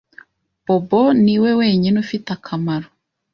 Bobo 0.65 1.01
niwe 1.23 1.49
wenyine 1.59 1.97
ufite 2.05 2.27
akamaro. 2.37 2.87